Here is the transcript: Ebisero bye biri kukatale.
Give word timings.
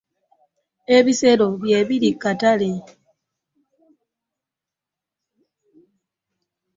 Ebisero 0.97 1.47
bye 1.61 1.79
biri 1.87 2.09
kukatale. 2.13 2.71